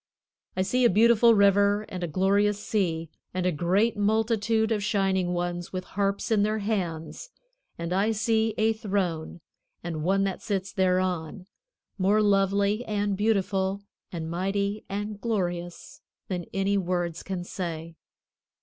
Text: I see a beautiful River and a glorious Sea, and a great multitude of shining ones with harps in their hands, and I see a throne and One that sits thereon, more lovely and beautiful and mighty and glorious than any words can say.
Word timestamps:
I 0.57 0.63
see 0.63 0.83
a 0.83 0.89
beautiful 0.89 1.35
River 1.35 1.85
and 1.87 2.03
a 2.03 2.07
glorious 2.07 2.59
Sea, 2.59 3.07
and 3.35 3.45
a 3.45 3.51
great 3.51 3.95
multitude 3.95 4.71
of 4.71 4.81
shining 4.83 5.31
ones 5.31 5.71
with 5.71 5.83
harps 5.83 6.31
in 6.31 6.41
their 6.41 6.57
hands, 6.57 7.29
and 7.77 7.93
I 7.93 8.11
see 8.11 8.55
a 8.57 8.73
throne 8.73 9.41
and 9.83 10.01
One 10.03 10.23
that 10.23 10.41
sits 10.41 10.73
thereon, 10.73 11.45
more 11.99 12.19
lovely 12.23 12.83
and 12.85 13.15
beautiful 13.15 13.83
and 14.11 14.27
mighty 14.27 14.85
and 14.89 15.21
glorious 15.21 16.01
than 16.29 16.47
any 16.51 16.79
words 16.79 17.21
can 17.21 17.43
say. 17.43 17.95